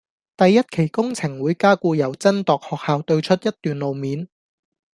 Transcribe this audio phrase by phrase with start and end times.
[0.35, 4.27] 第一期工程會加固由真鐸學校對出一段路面